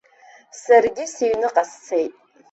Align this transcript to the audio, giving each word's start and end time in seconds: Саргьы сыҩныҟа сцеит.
Саргьы 0.61 1.05
сыҩныҟа 1.13 1.63
сцеит. 1.71 2.13